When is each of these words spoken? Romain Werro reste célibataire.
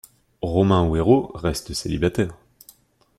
Romain 0.41 0.89
Werro 0.91 1.29
reste 1.35 1.73
célibataire. 1.73 2.35